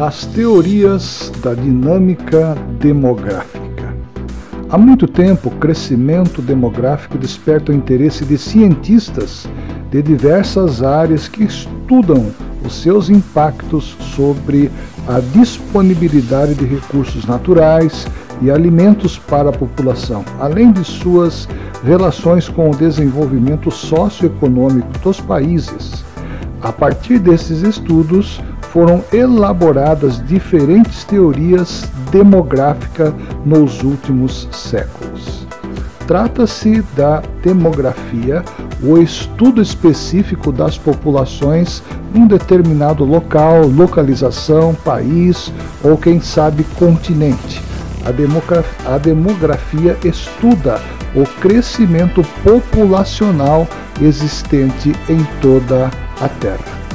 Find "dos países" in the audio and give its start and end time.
25.02-26.02